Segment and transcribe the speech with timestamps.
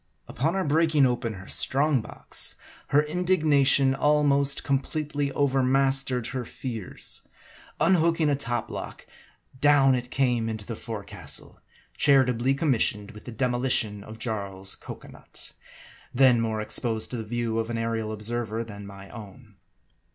[0.27, 2.55] Upon our breaking open her strong box,
[2.87, 7.21] her indignation almost completely overmastered her fears.
[7.79, 9.05] Unhooking a top block,
[9.59, 11.59] down it came into the forecastle,
[11.95, 15.53] charitably com missioned with the demolition of Jarl's cocoa nut,
[16.11, 19.57] then more exposed to the view of an aerial observer than my own.